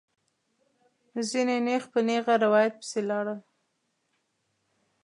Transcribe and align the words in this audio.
ځینې 1.29 1.55
نېغ 1.65 1.83
په 1.93 1.99
نېغه 2.07 2.33
روایت 2.43 2.73
پسې 2.79 2.99
لاړل. 3.09 3.39